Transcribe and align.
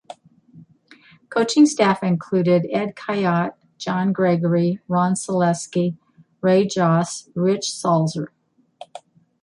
Coaching 1.29 1.67
staff 1.67 2.01
included: 2.01 2.65
Ed 2.73 2.95
Khayat, 2.95 3.51
John 3.77 4.11
Gregory, 4.13 4.79
Ron 4.87 5.13
Selesky, 5.13 5.95
Ray 6.41 6.65
Jauch, 6.65 7.27
Rich 7.35 7.65
Salzer. 7.67 8.29